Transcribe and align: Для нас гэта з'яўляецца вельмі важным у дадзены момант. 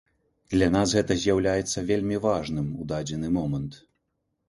Для 0.53 0.69
нас 0.75 0.93
гэта 0.99 1.17
з'яўляецца 1.25 1.85
вельмі 1.93 2.19
важным 2.27 2.75
у 2.81 2.91
дадзены 2.93 3.27
момант. 3.41 3.83